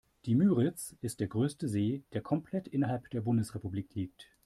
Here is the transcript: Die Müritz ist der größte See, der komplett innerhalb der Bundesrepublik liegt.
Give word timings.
Die 0.25 0.33
Müritz 0.33 0.95
ist 1.01 1.19
der 1.19 1.27
größte 1.27 1.67
See, 1.67 2.01
der 2.13 2.21
komplett 2.21 2.67
innerhalb 2.67 3.11
der 3.11 3.21
Bundesrepublik 3.21 3.93
liegt. 3.93 4.31